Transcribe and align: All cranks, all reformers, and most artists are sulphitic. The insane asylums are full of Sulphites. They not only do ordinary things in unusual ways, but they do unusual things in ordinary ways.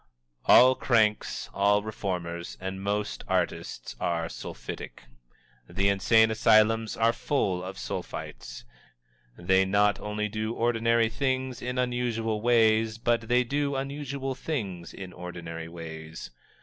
All 0.45 0.73
cranks, 0.73 1.47
all 1.53 1.83
reformers, 1.83 2.57
and 2.59 2.81
most 2.81 3.23
artists 3.27 3.95
are 3.99 4.29
sulphitic. 4.29 5.03
The 5.69 5.89
insane 5.89 6.31
asylums 6.31 6.97
are 6.97 7.13
full 7.13 7.63
of 7.63 7.77
Sulphites. 7.77 8.63
They 9.37 9.63
not 9.63 9.99
only 9.99 10.27
do 10.27 10.53
ordinary 10.55 11.07
things 11.09 11.61
in 11.61 11.77
unusual 11.77 12.41
ways, 12.41 12.97
but 12.97 13.27
they 13.27 13.43
do 13.43 13.75
unusual 13.75 14.33
things 14.33 14.91
in 14.91 15.13
ordinary 15.13 15.67
ways. 15.67 16.31